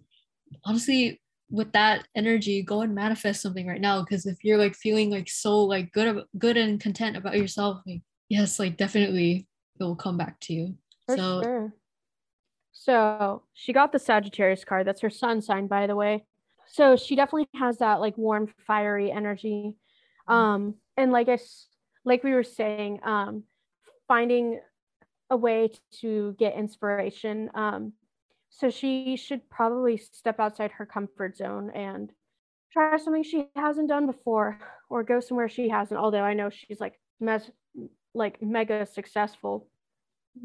honestly, 0.65 1.21
with 1.49 1.71
that 1.73 2.07
energy 2.15 2.61
go 2.61 2.79
and 2.81 2.95
manifest 2.95 3.41
something 3.41 3.67
right 3.67 3.81
now 3.81 3.99
because 3.99 4.25
if 4.25 4.41
you're 4.41 4.57
like 4.57 4.73
feeling 4.73 5.09
like 5.09 5.29
so 5.29 5.59
like 5.65 5.91
good 5.91 6.23
good 6.37 6.55
and 6.55 6.79
content 6.79 7.17
about 7.17 7.37
yourself 7.37 7.81
like 7.85 7.99
yes 8.29 8.57
like 8.57 8.77
definitely 8.77 9.45
it 9.77 9.83
will 9.83 9.93
come 9.93 10.15
back 10.15 10.39
to 10.39 10.53
you 10.53 10.75
For 11.07 11.17
so 11.17 11.41
sure. 11.41 11.73
So 12.71 13.43
she 13.53 13.73
got 13.73 13.91
the 13.91 13.99
Sagittarius 13.99 14.63
card. 14.63 14.87
That's 14.87 15.01
her 15.01 15.09
sun 15.09 15.41
sign, 15.41 15.67
by 15.67 15.87
the 15.87 15.95
way. 15.95 16.25
So 16.67 16.95
she 16.95 17.15
definitely 17.15 17.47
has 17.55 17.77
that 17.77 17.99
like 17.99 18.17
warm, 18.17 18.47
fiery 18.65 19.11
energy. 19.11 19.75
Um, 20.27 20.75
and 20.97 21.11
like 21.11 21.27
I 21.29 21.37
like 22.05 22.23
we 22.23 22.33
were 22.33 22.43
saying, 22.43 23.01
um, 23.03 23.43
finding 24.07 24.59
a 25.29 25.37
way 25.37 25.71
to 25.99 26.35
get 26.39 26.55
inspiration. 26.55 27.49
Um, 27.53 27.93
so 28.51 28.69
she 28.69 29.15
should 29.17 29.49
probably 29.49 29.97
step 29.97 30.39
outside 30.39 30.71
her 30.73 30.85
comfort 30.85 31.35
zone 31.35 31.71
and 31.71 32.11
try 32.71 32.97
something 32.97 33.23
she 33.23 33.47
hasn't 33.55 33.89
done 33.89 34.05
before, 34.05 34.59
or 34.89 35.03
go 35.03 35.19
somewhere 35.19 35.49
she 35.49 35.69
hasn't. 35.69 35.99
Although 35.99 36.23
I 36.23 36.35
know 36.35 36.49
she's 36.51 36.79
like 36.79 36.99
mes- 37.19 37.49
like 38.13 38.41
mega 38.41 38.85
successful 38.85 39.67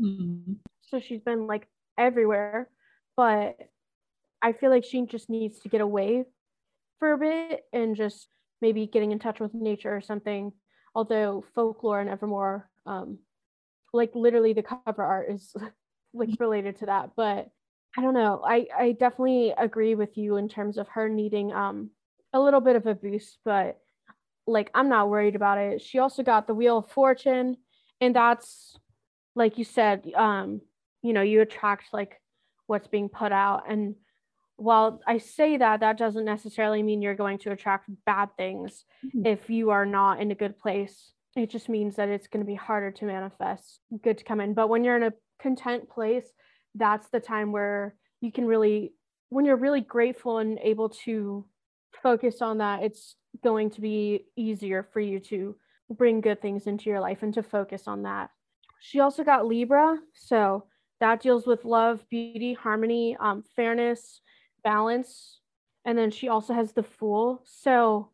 mm, 0.00 0.56
so 0.82 1.00
she's 1.00 1.20
been 1.20 1.46
like 1.46 1.66
everywhere 1.98 2.68
but 3.16 3.56
i 4.42 4.52
feel 4.52 4.70
like 4.70 4.84
she 4.84 5.04
just 5.06 5.28
needs 5.28 5.60
to 5.60 5.68
get 5.68 5.80
away 5.80 6.24
for 6.98 7.12
a 7.12 7.18
bit 7.18 7.62
and 7.72 7.96
just 7.96 8.28
maybe 8.62 8.86
getting 8.86 9.12
in 9.12 9.18
touch 9.18 9.40
with 9.40 9.54
nature 9.54 9.94
or 9.94 10.00
something 10.00 10.52
although 10.94 11.44
folklore 11.54 12.00
and 12.00 12.10
evermore 12.10 12.68
um 12.86 13.18
like 13.92 14.14
literally 14.14 14.52
the 14.52 14.62
cover 14.62 15.02
art 15.02 15.30
is 15.30 15.54
like 16.14 16.30
related 16.38 16.78
to 16.78 16.86
that 16.86 17.10
but 17.16 17.48
i 17.96 18.00
don't 18.00 18.14
know 18.14 18.42
i 18.46 18.66
i 18.78 18.92
definitely 18.92 19.52
agree 19.56 19.94
with 19.94 20.16
you 20.16 20.36
in 20.36 20.48
terms 20.48 20.78
of 20.78 20.88
her 20.88 21.08
needing 21.08 21.52
um 21.52 21.90
a 22.32 22.40
little 22.40 22.60
bit 22.60 22.76
of 22.76 22.86
a 22.86 22.94
boost 22.94 23.38
but 23.44 23.78
like 24.46 24.70
i'm 24.74 24.88
not 24.88 25.08
worried 25.10 25.34
about 25.34 25.58
it. 25.58 25.82
She 25.82 25.98
also 25.98 26.22
got 26.22 26.46
the 26.46 26.54
wheel 26.54 26.78
of 26.78 26.90
fortune 26.90 27.56
and 28.00 28.14
that's 28.14 28.76
like 29.34 29.58
you 29.58 29.64
said 29.64 30.06
um 30.14 30.60
you 31.02 31.12
know 31.12 31.22
you 31.22 31.40
attract 31.40 31.92
like 31.92 32.20
what's 32.66 32.88
being 32.88 33.08
put 33.08 33.32
out 33.32 33.64
and 33.68 33.94
while 34.56 35.00
i 35.06 35.18
say 35.18 35.56
that 35.56 35.80
that 35.80 35.98
doesn't 35.98 36.24
necessarily 36.24 36.82
mean 36.82 37.02
you're 37.02 37.14
going 37.14 37.38
to 37.38 37.50
attract 37.52 37.90
bad 38.04 38.28
things 38.36 38.84
Mhm. 39.04 39.26
if 39.26 39.50
you 39.50 39.70
are 39.70 39.86
not 39.86 40.20
in 40.20 40.30
a 40.30 40.34
good 40.34 40.58
place. 40.58 41.12
It 41.36 41.50
just 41.50 41.68
means 41.68 41.96
that 41.96 42.08
it's 42.08 42.28
going 42.28 42.44
to 42.44 42.46
be 42.46 42.54
harder 42.54 42.90
to 42.92 43.04
manifest 43.04 43.80
good 44.02 44.18
to 44.18 44.24
come 44.24 44.40
in. 44.40 44.54
But 44.54 44.68
when 44.68 44.84
you're 44.84 44.96
in 44.96 45.02
a 45.02 45.12
content 45.38 45.90
place 45.90 46.26
that's 46.76 47.08
the 47.08 47.20
time 47.20 47.52
where 47.52 47.94
you 48.20 48.30
can 48.32 48.44
really 48.46 48.92
when 49.28 49.44
you're 49.44 49.56
really 49.56 49.80
grateful 49.80 50.38
and 50.38 50.58
able 50.62 50.88
to 50.88 51.44
focus 52.02 52.40
on 52.42 52.58
that 52.58 52.82
it's 52.82 53.16
going 53.42 53.70
to 53.70 53.80
be 53.80 54.26
easier 54.36 54.82
for 54.92 55.00
you 55.00 55.18
to 55.20 55.56
bring 55.90 56.20
good 56.20 56.40
things 56.42 56.66
into 56.66 56.90
your 56.90 57.00
life 57.00 57.22
and 57.22 57.34
to 57.34 57.42
focus 57.42 57.84
on 57.86 58.02
that. 58.02 58.30
She 58.80 59.00
also 59.00 59.24
got 59.24 59.46
Libra, 59.46 59.98
so 60.14 60.64
that 61.00 61.22
deals 61.22 61.46
with 61.46 61.64
love, 61.64 62.04
beauty, 62.08 62.54
harmony, 62.54 63.16
um, 63.18 63.42
fairness, 63.54 64.20
balance, 64.64 65.40
and 65.84 65.96
then 65.96 66.10
she 66.10 66.28
also 66.28 66.52
has 66.54 66.72
the 66.72 66.82
Fool. 66.82 67.42
So 67.44 68.10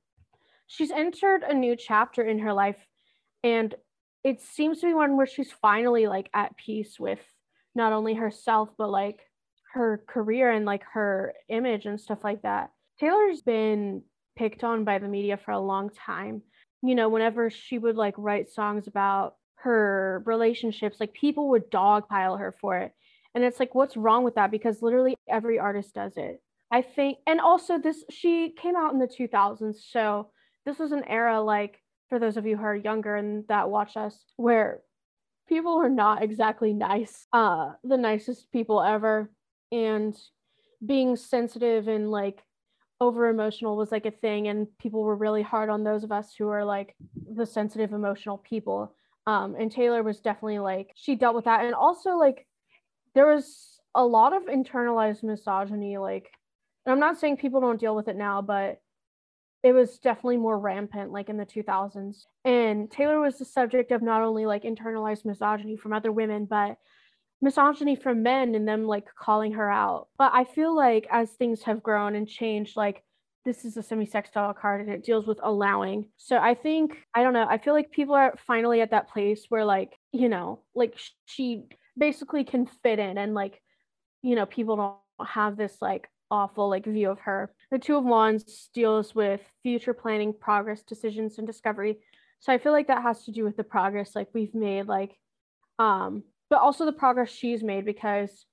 she's 0.67 0.91
entered 0.91 1.43
a 1.43 1.55
new 1.55 1.77
chapter 1.77 2.23
in 2.23 2.39
her 2.41 2.53
life, 2.53 2.87
and 3.43 3.75
it 4.25 4.41
seems 4.41 4.81
to 4.81 4.87
be 4.87 4.95
one 4.95 5.17
where 5.17 5.27
she's 5.27 5.51
finally 5.51 6.07
like 6.07 6.31
at 6.35 6.57
peace 6.57 6.99
with 7.01 7.21
not 7.75 7.93
only 7.93 8.15
herself 8.15 8.69
but 8.77 8.91
like 8.91 9.21
her 9.75 10.05
career 10.07 10.51
and 10.51 10.67
like 10.67 10.83
her 10.93 11.33
image 11.49 11.87
and 11.87 12.01
stuff 12.01 12.23
like 12.23 12.43
that. 12.43 12.71
Taylor's 13.01 13.41
been 13.41 14.03
picked 14.37 14.65
on 14.65 14.85
by 14.85 14.99
the 14.99 15.09
media 15.09 15.39
for 15.43 15.53
a 15.53 15.61
long 15.61 15.91
time. 15.91 16.43
You 16.83 16.95
know, 16.95 17.09
whenever 17.09 17.51
she 17.51 17.79
would 17.79 17.97
like 17.97 18.15
write 18.19 18.51
songs 18.51 18.87
about 18.87 19.37
her 19.57 20.23
relationships, 20.27 20.99
like 21.01 21.13
people 21.15 21.51
would 21.51 21.71
dogpile 21.71 22.39
her 22.39 22.55
for 22.61 22.79
it. 22.79 22.93
And 23.35 23.45
it's 23.45 23.61
like, 23.61 23.75
what's 23.75 23.97
wrong 23.97 24.25
with 24.25 24.35
that? 24.35 24.51
Because 24.51 24.83
literally 24.83 25.17
every 25.29 25.59
artist 25.59 25.95
does 25.95 26.13
it. 26.17 26.43
I 26.71 26.83
think, 26.83 27.19
and 27.27 27.41
also 27.41 27.79
this, 27.79 28.05
she 28.11 28.55
came 28.61 28.77
out 28.77 28.93
in 28.93 28.99
the 28.99 29.07
2000s. 29.07 29.77
So 29.91 30.31
this 30.67 30.79
was 30.79 30.93
an 30.93 31.05
era 31.07 31.41
like, 31.41 31.79
for 32.09 32.19
those 32.19 32.37
of 32.37 32.47
you 32.47 32.57
who 32.57 32.65
are 32.65 32.77
younger 32.77 33.17
and 33.17 33.45
that 33.49 33.71
watch 33.71 33.97
us, 33.97 34.19
where 34.37 34.81
people 35.53 35.77
were 35.77 35.91
not 35.91 36.23
exactly 36.23 36.73
nice, 36.73 37.27
uh, 37.33 37.73
the 37.85 37.99
nicest 37.99 38.51
people 38.53 38.81
ever. 38.83 39.31
And 39.71 40.17
being 40.85 41.17
sensitive 41.17 41.89
and 41.89 42.11
like 42.11 42.43
over 43.01 43.29
emotional 43.29 43.77
was 43.77 43.93
like 43.93 44.07
a 44.07 44.11
thing 44.11 44.49
and 44.49 44.67
people 44.79 45.03
were 45.03 45.17
really 45.17 45.43
hard 45.43 45.69
on 45.69 45.85
those 45.85 46.05
of 46.05 46.13
us 46.13 46.35
who 46.37 46.49
are 46.49 46.65
like 46.65 46.95
the 47.35 47.47
sensitive 47.47 47.93
emotional 47.93 48.39
people 48.39 48.95
um 49.27 49.55
and 49.59 49.71
taylor 49.71 50.03
was 50.03 50.21
definitely 50.21 50.59
like 50.59 50.91
she 50.95 51.15
dealt 51.15 51.35
with 51.35 51.45
that 51.45 51.65
and 51.65 51.75
also 51.75 52.11
like 52.17 52.47
there 53.15 53.27
was 53.27 53.81
a 53.95 54.05
lot 54.05 54.33
of 54.33 54.45
internalized 54.45 55.23
misogyny 55.23 55.99
like 55.99 56.31
i'm 56.87 57.01
not 57.01 57.19
saying 57.19 57.37
people 57.37 57.61
don't 57.61 57.81
deal 57.81 57.95
with 57.95 58.09
it 58.09 58.17
now 58.17 58.43
but 58.43 58.81
it 59.63 59.73
was 59.73 59.99
definitely 59.99 60.37
more 60.37 60.59
rampant 60.59 61.13
like 61.13 61.29
in 61.29 61.37
the 61.37 61.47
2000s 61.47 62.25
and 62.45 62.91
taylor 62.91 63.21
was 63.21 63.39
the 63.39 63.45
subject 63.45 63.93
of 63.93 64.03
not 64.03 64.23
only 64.23 64.47
like 64.47 64.65
internalized 64.65 65.25
misogyny 65.25 65.77
from 65.77 65.93
other 65.93 66.13
women 66.13 66.45
but 66.45 66.79
misogyny 67.43 67.97
from 67.97 68.23
men 68.23 68.55
and 68.55 68.67
them 68.67 68.87
like 68.87 69.05
calling 69.19 69.53
her 69.53 69.71
out. 69.71 70.09
But 70.17 70.31
I 70.33 70.45
feel 70.45 70.75
like 70.75 71.07
as 71.11 71.31
things 71.33 71.63
have 71.65 71.83
grown 71.83 72.15
and 72.15 72.27
changed, 72.27 72.77
like 72.77 73.03
this 73.45 73.65
is 73.65 73.77
a 73.77 73.83
semi-sextile 73.83 74.55
card 74.55 74.81
and 74.81 74.89
it 74.89 75.05
deals 75.05 75.27
with 75.27 75.41
allowing. 75.43 76.07
So 76.17 76.39
I 76.39 76.55
think 76.55 76.97
I 77.13 77.23
don't 77.23 77.33
know. 77.35 77.47
I 77.47 77.59
feel 77.59 77.75
like 77.75 77.91
people 77.91 78.15
are 78.15 78.35
finally 78.47 78.81
at 78.81 78.93
that 78.93 79.11
place 79.11 79.47
where 79.49 79.65
like 79.65 79.99
you 80.13 80.29
know, 80.29 80.61
like 80.75 80.97
she 81.27 81.65
basically 81.99 82.45
can 82.45 82.67
fit 82.83 82.99
in 82.99 83.19
and 83.19 83.35
like 83.35 83.61
you 84.23 84.37
know 84.37 84.47
people 84.47 84.77
don't 84.77 85.29
have 85.29 85.57
this 85.57 85.77
like 85.83 86.09
awful 86.31 86.71
like 86.71 86.87
view 86.87 87.11
of 87.11 87.19
her. 87.21 87.53
The 87.73 87.79
Two 87.79 87.97
of 87.97 88.05
Wands 88.05 88.69
deals 88.75 89.15
with 89.15 89.41
future 89.63 89.95
planning, 89.95 90.35
progress, 90.39 90.83
decisions, 90.83 91.39
and 91.39 91.47
discovery. 91.47 91.99
So 92.39 92.53
I 92.53 92.59
feel 92.59 92.73
like 92.73 92.89
that 92.89 93.03
has 93.03 93.25
to 93.25 93.33
do 93.33 93.45
with 93.45 93.57
the 93.57 93.65
progress 93.65 94.15
like 94.15 94.29
we've 94.35 94.55
made 94.55 94.87
like 94.87 95.17
um 95.79 96.23
but 96.51 96.61
also 96.61 96.85
the 96.85 96.93
progress 96.93 97.31
she's 97.31 97.63
made 97.63 97.87
because 97.87 98.45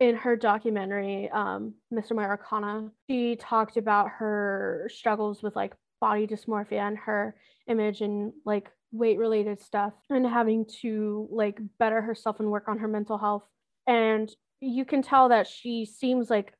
in 0.00 0.16
her 0.16 0.34
documentary, 0.34 1.30
um, 1.30 1.74
Miss 1.92 2.10
Americana 2.10 2.90
she 3.08 3.36
talked 3.36 3.76
about 3.76 4.08
her 4.18 4.90
struggles 4.92 5.44
with 5.44 5.54
like 5.54 5.74
body 6.00 6.26
dysmorphia 6.26 6.80
and 6.88 6.98
her 6.98 7.36
image 7.68 8.00
and 8.00 8.32
like 8.44 8.68
weight 8.90 9.18
related 9.18 9.60
stuff 9.60 9.92
and 10.08 10.26
having 10.26 10.64
to 10.80 11.28
like 11.30 11.60
better 11.78 12.02
herself 12.02 12.40
and 12.40 12.50
work 12.50 12.66
on 12.66 12.78
her 12.78 12.88
mental 12.88 13.16
health. 13.16 13.44
And 13.86 14.28
you 14.60 14.84
can 14.84 15.02
tell 15.02 15.28
that 15.28 15.46
she 15.46 15.86
seems 15.86 16.30
like 16.30 16.52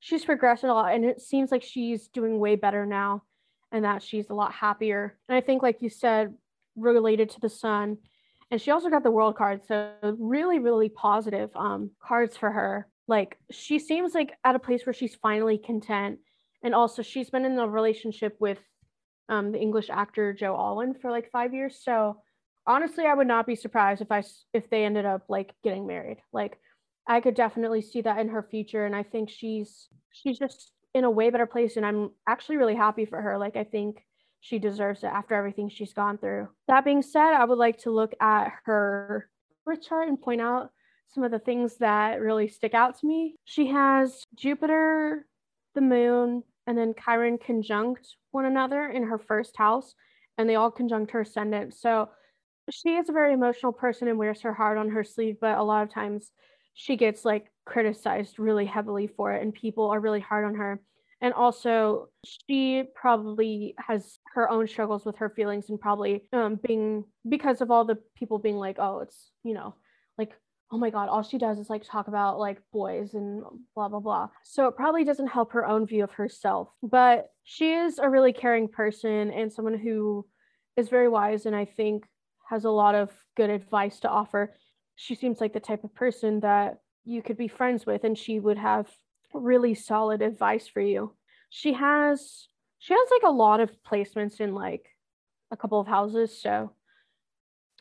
she's 0.00 0.24
progressed 0.24 0.64
a 0.64 0.72
lot 0.72 0.94
and 0.94 1.04
it 1.04 1.20
seems 1.20 1.50
like 1.50 1.62
she's 1.62 2.08
doing 2.08 2.38
way 2.38 2.56
better 2.56 2.86
now 2.86 3.22
and 3.72 3.84
that 3.84 4.02
she's 4.02 4.30
a 4.30 4.34
lot 4.34 4.52
happier. 4.52 5.18
And 5.28 5.36
I 5.36 5.40
think, 5.40 5.62
like 5.62 5.82
you 5.82 5.90
said, 5.90 6.34
related 6.76 7.30
to 7.30 7.40
the 7.40 7.50
sun, 7.50 7.98
and 8.50 8.60
she 8.60 8.70
also 8.70 8.88
got 8.88 9.02
the 9.02 9.10
world 9.10 9.36
card 9.36 9.60
so 9.66 9.92
really 10.18 10.58
really 10.58 10.88
positive 10.88 11.50
um 11.56 11.90
cards 12.02 12.36
for 12.36 12.50
her 12.50 12.88
like 13.06 13.38
she 13.50 13.78
seems 13.78 14.14
like 14.14 14.32
at 14.44 14.54
a 14.54 14.58
place 14.58 14.86
where 14.86 14.92
she's 14.92 15.14
finally 15.16 15.58
content 15.58 16.18
and 16.62 16.74
also 16.74 17.02
she's 17.02 17.30
been 17.30 17.44
in 17.44 17.58
a 17.58 17.68
relationship 17.68 18.36
with 18.40 18.58
um 19.28 19.52
the 19.52 19.60
english 19.60 19.90
actor 19.90 20.32
joe 20.32 20.56
alwyn 20.56 20.94
for 20.94 21.10
like 21.10 21.30
five 21.30 21.54
years 21.54 21.80
so 21.82 22.20
honestly 22.66 23.06
i 23.06 23.14
would 23.14 23.26
not 23.26 23.46
be 23.46 23.54
surprised 23.54 24.00
if 24.00 24.10
i 24.10 24.22
if 24.52 24.68
they 24.70 24.84
ended 24.84 25.04
up 25.04 25.24
like 25.28 25.54
getting 25.62 25.86
married 25.86 26.18
like 26.32 26.58
i 27.08 27.20
could 27.20 27.34
definitely 27.34 27.82
see 27.82 28.00
that 28.00 28.18
in 28.18 28.28
her 28.28 28.42
future 28.42 28.86
and 28.86 28.94
i 28.94 29.02
think 29.02 29.28
she's 29.30 29.88
she's 30.12 30.38
just 30.38 30.72
in 30.94 31.04
a 31.04 31.10
way 31.10 31.30
better 31.30 31.46
place 31.46 31.76
and 31.76 31.84
i'm 31.84 32.10
actually 32.28 32.56
really 32.56 32.76
happy 32.76 33.04
for 33.04 33.20
her 33.20 33.38
like 33.38 33.56
i 33.56 33.64
think 33.64 34.04
she 34.40 34.58
deserves 34.58 35.02
it 35.02 35.08
after 35.08 35.34
everything 35.34 35.68
she's 35.68 35.92
gone 35.92 36.18
through. 36.18 36.48
That 36.68 36.84
being 36.84 37.02
said, 37.02 37.34
I 37.34 37.44
would 37.44 37.58
like 37.58 37.78
to 37.78 37.90
look 37.90 38.14
at 38.20 38.52
her 38.64 39.28
birth 39.64 39.82
chart 39.82 40.08
and 40.08 40.20
point 40.20 40.40
out 40.40 40.70
some 41.08 41.24
of 41.24 41.30
the 41.30 41.38
things 41.38 41.78
that 41.78 42.20
really 42.20 42.48
stick 42.48 42.74
out 42.74 42.98
to 43.00 43.06
me. 43.06 43.36
She 43.44 43.68
has 43.68 44.24
Jupiter, 44.34 45.26
the 45.74 45.80
moon, 45.80 46.42
and 46.66 46.76
then 46.76 46.94
Chiron 47.02 47.38
conjunct 47.38 48.16
one 48.30 48.44
another 48.44 48.88
in 48.88 49.04
her 49.04 49.18
first 49.18 49.56
house, 49.56 49.94
and 50.36 50.48
they 50.48 50.54
all 50.54 50.70
conjunct 50.70 51.12
her 51.12 51.22
ascendant. 51.22 51.74
So 51.74 52.10
she 52.70 52.96
is 52.96 53.08
a 53.08 53.12
very 53.12 53.32
emotional 53.32 53.72
person 53.72 54.08
and 54.08 54.18
wears 54.18 54.42
her 54.42 54.52
heart 54.52 54.76
on 54.76 54.90
her 54.90 55.02
sleeve, 55.02 55.38
but 55.40 55.58
a 55.58 55.62
lot 55.62 55.82
of 55.82 55.92
times 55.92 56.30
she 56.80 56.96
gets 56.96 57.24
like 57.24 57.50
criticized 57.66 58.38
really 58.38 58.64
heavily 58.64 59.08
for 59.08 59.32
it, 59.32 59.42
and 59.42 59.52
people 59.52 59.90
are 59.90 59.98
really 59.98 60.20
hard 60.20 60.44
on 60.44 60.54
her. 60.54 60.80
And 61.20 61.34
also 61.34 62.06
she 62.24 62.84
probably 62.94 63.74
has 63.78 64.20
her 64.34 64.48
own 64.48 64.68
struggles 64.68 65.04
with 65.04 65.16
her 65.16 65.28
feelings 65.28 65.68
and 65.68 65.80
probably 65.80 66.28
um, 66.32 66.54
being 66.64 67.02
because 67.28 67.60
of 67.60 67.72
all 67.72 67.84
the 67.84 67.98
people 68.16 68.38
being 68.38 68.54
like 68.54 68.76
oh 68.78 69.00
it's 69.00 69.32
you 69.42 69.54
know 69.54 69.74
like 70.16 70.30
oh 70.70 70.78
my 70.78 70.90
god 70.90 71.08
all 71.08 71.24
she 71.24 71.36
does 71.36 71.58
is 71.58 71.68
like 71.68 71.82
talk 71.82 72.06
about 72.06 72.38
like 72.38 72.58
boys 72.72 73.14
and 73.14 73.42
blah 73.74 73.88
blah 73.88 73.98
blah. 73.98 74.28
So 74.44 74.68
it 74.68 74.76
probably 74.76 75.02
doesn't 75.02 75.26
help 75.26 75.52
her 75.54 75.66
own 75.66 75.84
view 75.84 76.04
of 76.04 76.12
herself. 76.12 76.68
But 76.80 77.26
she 77.42 77.72
is 77.72 77.98
a 77.98 78.08
really 78.08 78.32
caring 78.32 78.68
person 78.68 79.32
and 79.32 79.52
someone 79.52 79.76
who 79.76 80.24
is 80.76 80.88
very 80.88 81.08
wise 81.08 81.44
and 81.44 81.56
i 81.56 81.64
think 81.64 82.04
has 82.48 82.64
a 82.64 82.70
lot 82.70 82.94
of 82.94 83.10
good 83.36 83.50
advice 83.50 83.98
to 84.00 84.08
offer 84.08 84.54
she 85.00 85.14
seems 85.14 85.40
like 85.40 85.52
the 85.52 85.60
type 85.60 85.84
of 85.84 85.94
person 85.94 86.40
that 86.40 86.80
you 87.04 87.22
could 87.22 87.38
be 87.38 87.46
friends 87.46 87.86
with 87.86 88.02
and 88.02 88.18
she 88.18 88.40
would 88.40 88.58
have 88.58 88.90
really 89.32 89.72
solid 89.72 90.22
advice 90.22 90.66
for 90.66 90.80
you. 90.80 91.14
She 91.50 91.72
has 91.74 92.48
she 92.80 92.94
has 92.94 93.08
like 93.12 93.22
a 93.22 93.32
lot 93.32 93.60
of 93.60 93.70
placements 93.88 94.40
in 94.40 94.54
like 94.54 94.86
a 95.52 95.56
couple 95.56 95.78
of 95.78 95.86
houses. 95.86 96.42
So 96.42 96.72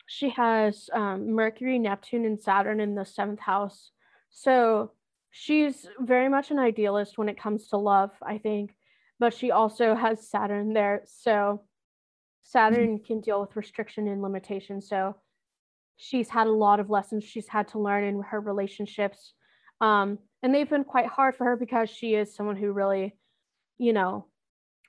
she 0.06 0.30
has 0.30 0.92
um, 0.94 1.32
Mercury, 1.32 1.80
Neptune, 1.80 2.24
and 2.24 2.40
Saturn 2.40 2.80
in 2.80 2.94
the 2.94 3.04
seventh 3.04 3.40
house. 3.40 3.90
So 4.30 4.92
she's 5.32 5.88
very 6.00 6.30
much 6.30 6.52
an 6.52 6.60
idealist 6.60 7.18
when 7.18 7.30
it 7.30 7.42
comes 7.42 7.68
to 7.70 7.78
love, 7.78 8.12
I 8.22 8.38
think, 8.38 8.76
but 9.20 9.34
she 9.34 9.50
also 9.50 9.96
has 9.96 10.30
Saturn 10.30 10.72
there. 10.74 11.02
So 11.06 11.64
Saturn 12.44 13.00
can 13.00 13.22
deal 13.22 13.42
with 13.42 13.56
restriction 13.56 14.08
and 14.08 14.22
limitation. 14.22 14.82
So 14.82 15.16
she's 15.98 16.30
had 16.30 16.48
a 16.48 16.51
lot 16.51 16.80
of 16.80 16.89
lessons 16.89 17.24
she's 17.24 17.48
had 17.48 17.68
to 17.70 17.80
learn 17.80 18.04
in 18.04 18.22
her 18.22 18.39
relationships. 18.39 19.34
Um, 19.82 20.20
and 20.42 20.54
they've 20.54 20.70
been 20.70 20.84
quite 20.84 21.08
hard 21.08 21.36
for 21.36 21.46
her 21.46 21.56
because 21.56 21.89
she 21.89 22.16
is 22.16 22.36
someone 22.36 22.56
who 22.56 22.72
really 22.72 23.16
you 23.77 23.94
know 23.94 24.25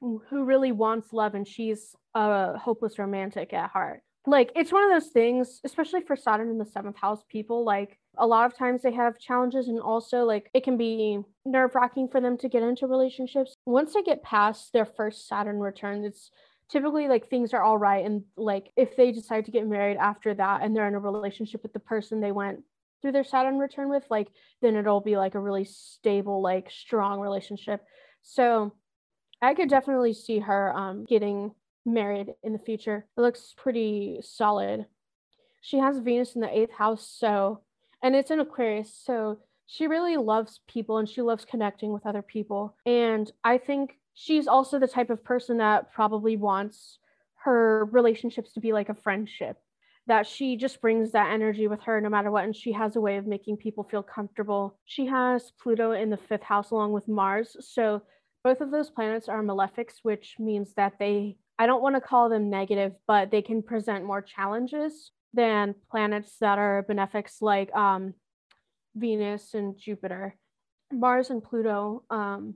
who 0.01 0.45
really 0.45 0.73
wants 0.73 1.13
love 1.13 1.35
and 1.35 1.47
she's 1.47 1.95
a 2.15 2.57
hopeless 2.57 2.99
romantic 2.99 3.53
at 3.53 3.71
heart 3.71 4.01
like 4.27 4.53
it's 4.55 4.73
one 4.73 4.85
of 4.85 4.91
those 4.91 5.11
things 5.11 5.61
especially 5.65 6.01
for 6.01 6.17
saturn 6.17 6.51
in 6.51 6.59
the 6.59 6.65
seventh 6.65 6.97
house 6.97 7.23
people 7.29 7.65
like 7.65 7.99
a 8.17 8.27
lot 8.27 8.47
of 8.47 8.57
times 8.57 8.83
they 8.83 8.93
have 8.93 9.19
challenges 9.19 9.69
and 9.69 9.81
also 9.81 10.25
like 10.25 10.51
it 10.55 10.65
can 10.65 10.77
be 10.77 11.19
nerve 11.45 11.75
wracking 11.75 12.09
for 12.09 12.21
them 12.21 12.37
to 12.37 12.49
get 12.49 12.63
into 12.63 12.87
relationships 12.87 13.55
once 13.67 13.95
they 13.95 14.03
get 14.03 14.23
past 14.23 14.73
their 14.73 14.87
first 14.87 15.27
saturn 15.27 15.59
return 15.59 16.05
it's 16.05 16.31
typically 16.71 17.09
like 17.09 17.29
things 17.29 17.55
are 17.55 17.63
all 17.63 17.79
right 17.79 18.05
and 18.05 18.23
like 18.37 18.71
if 18.77 18.97
they 18.97 19.11
decide 19.11 19.45
to 19.45 19.51
get 19.51 19.67
married 19.67 19.97
after 19.97 20.35
that 20.35 20.63
and 20.63 20.75
they're 20.75 20.89
in 20.89 20.95
a 20.95 20.99
relationship 20.99 21.63
with 21.63 21.73
the 21.73 21.79
person 21.79 22.21
they 22.21 22.33
went 22.33 22.61
through 23.01 23.13
their 23.13 23.25
Saturn 23.25 23.59
return 23.59 23.89
with, 23.89 24.05
like 24.11 24.29
then 24.61 24.77
it'll 24.77 25.01
be 25.01 25.17
like 25.17 25.35
a 25.35 25.41
really 25.41 25.65
stable, 25.65 26.43
like 26.43 26.71
strong 26.71 27.21
relationship. 27.21 27.85
So 28.23 28.75
I 29.41 29.55
could 29.55 29.69
definitely 29.69 30.15
see 30.15 30.41
her 30.41 30.77
um, 30.77 31.05
getting 31.05 31.53
married 31.87 32.35
in 32.43 32.53
the 32.53 32.59
future. 32.59 33.07
It 33.17 33.21
looks 33.21 33.55
pretty 33.57 34.19
solid. 34.23 34.87
She 35.61 35.79
has 35.79 35.99
Venus 35.99 36.35
in 36.35 36.41
the 36.41 36.57
eighth 36.57 36.73
house, 36.73 37.09
so 37.09 37.63
and 38.03 38.15
it's 38.15 38.31
in 38.31 38.41
Aquarius, 38.41 38.95
so 38.95 39.39
she 39.67 39.87
really 39.87 40.17
loves 40.17 40.61
people 40.69 40.99
and 40.99 41.09
she 41.09 41.21
loves 41.21 41.45
connecting 41.45 41.93
with 41.93 42.07
other 42.07 42.23
people. 42.23 42.77
And 42.87 43.31
I 43.45 43.59
think 43.59 43.99
she's 44.19 44.49
also 44.49 44.79
the 44.79 44.89
type 44.89 45.11
of 45.11 45.23
person 45.23 45.59
that 45.59 45.93
probably 45.93 46.37
wants 46.37 46.99
her 47.45 47.85
relationships 47.93 48.53
to 48.53 48.61
be 48.61 48.73
like 48.73 48.89
a 48.89 48.95
friendship 48.95 49.57
that 50.09 50.27
she 50.27 50.57
just 50.57 50.81
brings 50.81 51.13
that 51.13 51.31
energy 51.33 51.69
with 51.69 51.83
her 51.83 52.01
no 52.01 52.09
matter 52.09 52.31
what 52.31 52.45
and 52.45 52.57
she 52.57 52.73
has 52.73 52.97
a 52.97 53.01
way 53.01 53.17
of 53.17 53.27
making 53.27 53.57
people 53.57 53.85
feel 53.85 54.03
comfortable. 54.03 54.77
She 54.87 55.07
has 55.07 55.53
pluto 55.63 55.93
in 55.93 56.11
the 56.11 56.17
fifth 56.17 56.43
house 56.43 56.73
along 56.73 56.93
with 56.93 57.07
mars 57.07 57.57
so 57.61 58.03
both 58.43 58.61
of 58.61 58.71
those 58.71 58.91
planets 58.91 59.29
are 59.29 59.43
malefics 59.43 59.97
which 60.03 60.35
means 60.39 60.75
that 60.75 60.95
they 60.99 61.37
i 61.59 61.67
don't 61.67 61.83
want 61.83 61.95
to 61.95 62.01
call 62.01 62.29
them 62.29 62.51
negative 62.51 62.93
but 63.07 63.31
they 63.31 63.43
can 63.43 63.63
present 63.63 64.05
more 64.05 64.23
challenges 64.23 65.13
than 65.35 65.75
planets 65.91 66.37
that 66.41 66.59
are 66.59 66.83
benefics 66.89 67.43
like 67.43 67.75
um, 67.75 68.15
venus 68.97 69.55
and 69.55 69.79
jupiter. 69.79 70.35
Mars 70.93 71.31
and 71.31 71.43
pluto 71.43 72.03
um, 72.11 72.55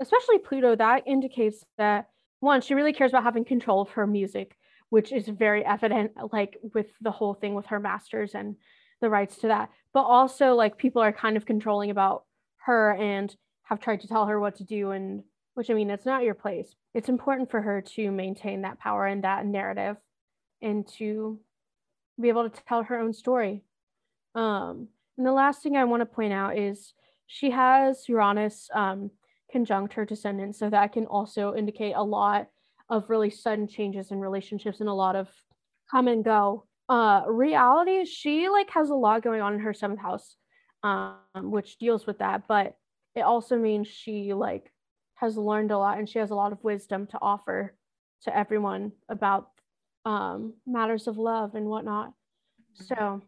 especially 0.00 0.38
pluto 0.38 0.74
that 0.76 1.02
indicates 1.06 1.64
that 1.78 2.08
one 2.40 2.60
she 2.60 2.74
really 2.74 2.92
cares 2.92 3.10
about 3.10 3.24
having 3.24 3.44
control 3.44 3.80
of 3.80 3.90
her 3.90 4.06
music 4.06 4.56
which 4.90 5.12
is 5.12 5.28
very 5.28 5.64
evident 5.64 6.12
like 6.32 6.58
with 6.74 6.86
the 7.00 7.10
whole 7.10 7.34
thing 7.34 7.54
with 7.54 7.66
her 7.66 7.80
masters 7.80 8.34
and 8.34 8.56
the 9.00 9.10
rights 9.10 9.36
to 9.38 9.48
that. 9.48 9.70
But 9.92 10.02
also 10.02 10.54
like 10.54 10.78
people 10.78 11.02
are 11.02 11.12
kind 11.12 11.36
of 11.36 11.46
controlling 11.46 11.90
about 11.90 12.24
her 12.58 12.92
and 12.94 13.34
have 13.64 13.80
tried 13.80 14.00
to 14.02 14.08
tell 14.08 14.26
her 14.26 14.38
what 14.38 14.56
to 14.56 14.64
do 14.64 14.92
and 14.92 15.22
which 15.54 15.70
i 15.70 15.74
mean 15.74 15.90
it's 15.90 16.06
not 16.06 16.22
your 16.22 16.34
place. 16.34 16.74
It's 16.94 17.08
important 17.08 17.50
for 17.50 17.60
her 17.60 17.80
to 17.94 18.10
maintain 18.10 18.62
that 18.62 18.78
power 18.78 19.06
and 19.06 19.24
that 19.24 19.46
narrative 19.46 19.96
and 20.62 20.86
to 20.98 21.40
be 22.20 22.28
able 22.28 22.48
to 22.48 22.62
tell 22.64 22.82
her 22.82 22.98
own 22.98 23.12
story. 23.12 23.62
Um 24.34 24.88
and 25.16 25.26
the 25.26 25.32
last 25.32 25.62
thing 25.62 25.76
i 25.76 25.84
want 25.84 26.02
to 26.02 26.06
point 26.06 26.32
out 26.32 26.58
is 26.58 26.92
she 27.26 27.50
has 27.50 28.08
uranus 28.08 28.68
um 28.74 29.10
conjunct 29.56 29.94
her 29.94 30.04
descendant 30.04 30.54
so 30.54 30.68
that 30.68 30.92
can 30.92 31.06
also 31.06 31.54
indicate 31.54 31.94
a 31.96 32.02
lot 32.02 32.48
of 32.90 33.08
really 33.08 33.30
sudden 33.30 33.66
changes 33.66 34.10
in 34.10 34.20
relationships 34.20 34.80
and 34.80 34.88
a 34.88 34.92
lot 34.92 35.16
of 35.16 35.28
come 35.90 36.08
and 36.08 36.22
go. 36.22 36.66
Uh, 36.90 37.22
reality, 37.26 38.04
she 38.04 38.50
like 38.50 38.68
has 38.70 38.90
a 38.90 38.94
lot 38.94 39.22
going 39.22 39.40
on 39.40 39.54
in 39.54 39.60
her 39.60 39.72
seventh 39.72 40.00
house, 40.00 40.36
um, 40.82 41.16
which 41.34 41.78
deals 41.78 42.06
with 42.06 42.18
that, 42.18 42.42
but 42.46 42.76
it 43.14 43.22
also 43.22 43.56
means 43.56 43.88
she 43.88 44.34
like 44.34 44.70
has 45.14 45.38
learned 45.38 45.70
a 45.70 45.78
lot 45.78 45.98
and 45.98 46.06
she 46.06 46.18
has 46.18 46.30
a 46.30 46.34
lot 46.34 46.52
of 46.52 46.62
wisdom 46.62 47.06
to 47.06 47.18
offer 47.22 47.74
to 48.22 48.36
everyone 48.36 48.92
about 49.08 49.48
um, 50.04 50.52
matters 50.66 51.06
of 51.08 51.16
love 51.16 51.54
and 51.54 51.66
whatnot. 51.66 52.12
So 52.74 53.22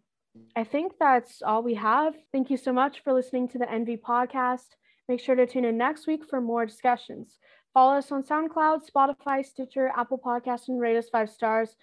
I 0.54 0.64
think 0.64 0.92
that's 1.00 1.40
all 1.40 1.62
we 1.62 1.74
have. 1.74 2.14
Thank 2.32 2.50
you 2.50 2.58
so 2.58 2.72
much 2.72 3.02
for 3.02 3.14
listening 3.14 3.48
to 3.48 3.58
the 3.58 3.70
Envy 3.70 3.96
podcast. 3.96 4.68
Make 5.08 5.20
sure 5.20 5.34
to 5.34 5.46
tune 5.46 5.64
in 5.64 5.78
next 5.78 6.06
week 6.06 6.22
for 6.28 6.40
more 6.40 6.66
discussions. 6.66 7.38
Follow 7.72 7.96
us 7.96 8.12
on 8.12 8.22
SoundCloud, 8.22 8.80
Spotify, 8.88 9.44
Stitcher, 9.44 9.90
Apple 9.96 10.18
Podcasts, 10.18 10.68
and 10.68 10.80
rate 10.80 10.96
us 10.96 11.08
five 11.08 11.30
stars. 11.30 11.76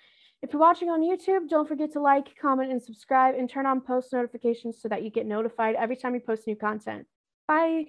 If 0.44 0.53
you're 0.53 0.60
watching 0.60 0.89
on 0.89 1.01
YouTube, 1.01 1.50
don't 1.50 1.67
forget 1.67 1.91
to 1.94 2.01
like, 2.01 2.36
comment, 2.39 2.72
and 2.72 2.82
subscribe, 2.82 3.34
and 3.36 3.50
turn 3.50 3.65
on 3.65 3.82
post 3.82 4.13
notifications 4.13 4.79
so 4.79 4.89
that 4.89 5.03
you 5.03 5.10
get 5.10 5.25
notified 5.25 5.75
every 5.75 5.96
time 5.96 6.13
we 6.13 6.20
post 6.20 6.46
new 6.46 6.55
content. 6.55 7.08
Bye. 7.48 7.86